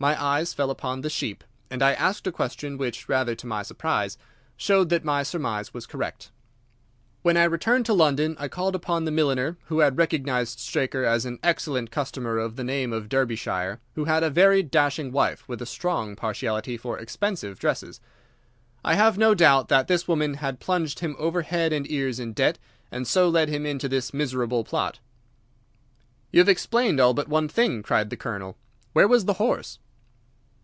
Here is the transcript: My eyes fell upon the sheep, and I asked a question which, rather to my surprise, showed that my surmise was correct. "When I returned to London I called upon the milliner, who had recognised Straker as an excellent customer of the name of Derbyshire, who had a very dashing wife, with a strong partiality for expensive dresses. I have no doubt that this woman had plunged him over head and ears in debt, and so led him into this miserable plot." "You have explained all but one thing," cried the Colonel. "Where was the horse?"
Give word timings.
My 0.00 0.14
eyes 0.22 0.54
fell 0.54 0.70
upon 0.70 1.00
the 1.00 1.10
sheep, 1.10 1.42
and 1.72 1.82
I 1.82 1.92
asked 1.94 2.24
a 2.28 2.30
question 2.30 2.78
which, 2.78 3.08
rather 3.08 3.34
to 3.34 3.46
my 3.48 3.64
surprise, 3.64 4.16
showed 4.56 4.90
that 4.90 5.02
my 5.04 5.24
surmise 5.24 5.74
was 5.74 5.86
correct. 5.86 6.30
"When 7.22 7.36
I 7.36 7.42
returned 7.42 7.84
to 7.86 7.94
London 7.94 8.36
I 8.38 8.46
called 8.46 8.76
upon 8.76 9.04
the 9.06 9.10
milliner, 9.10 9.56
who 9.64 9.80
had 9.80 9.98
recognised 9.98 10.60
Straker 10.60 11.02
as 11.04 11.24
an 11.26 11.40
excellent 11.42 11.90
customer 11.90 12.38
of 12.38 12.54
the 12.54 12.62
name 12.62 12.92
of 12.92 13.08
Derbyshire, 13.08 13.80
who 13.96 14.04
had 14.04 14.22
a 14.22 14.30
very 14.30 14.62
dashing 14.62 15.10
wife, 15.10 15.48
with 15.48 15.60
a 15.60 15.66
strong 15.66 16.14
partiality 16.14 16.76
for 16.76 16.96
expensive 16.96 17.58
dresses. 17.58 18.00
I 18.84 18.94
have 18.94 19.18
no 19.18 19.34
doubt 19.34 19.66
that 19.68 19.88
this 19.88 20.06
woman 20.06 20.34
had 20.34 20.60
plunged 20.60 21.00
him 21.00 21.16
over 21.18 21.42
head 21.42 21.72
and 21.72 21.90
ears 21.90 22.20
in 22.20 22.34
debt, 22.34 22.60
and 22.92 23.04
so 23.04 23.28
led 23.28 23.48
him 23.48 23.66
into 23.66 23.88
this 23.88 24.14
miserable 24.14 24.62
plot." 24.62 25.00
"You 26.30 26.38
have 26.38 26.48
explained 26.48 27.00
all 27.00 27.14
but 27.14 27.26
one 27.26 27.48
thing," 27.48 27.82
cried 27.82 28.10
the 28.10 28.16
Colonel. 28.16 28.56
"Where 28.92 29.08
was 29.08 29.24
the 29.24 29.34
horse?" 29.42 29.80